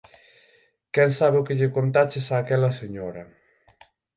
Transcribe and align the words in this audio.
Quen 0.93 1.09
sabe 1.19 1.37
o 1.39 1.45
que 1.47 1.57
lle 1.59 1.73
contaches 1.77 2.27
a 2.29 2.35
aquela 2.39 2.71
señora. 2.81 3.23